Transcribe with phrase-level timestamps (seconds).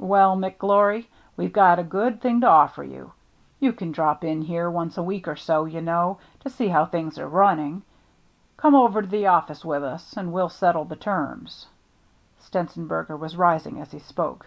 [0.00, 1.06] Well, McGlory,
[1.36, 3.12] we've got a good thing to offer you.
[3.60, 6.84] You can drop in here once a week or so, you know, to see how
[6.84, 7.82] things are running.
[8.56, 11.68] Come over to the office with us and we'll settle the terms."
[12.40, 14.46] Stenzen berger was rising as he spoke.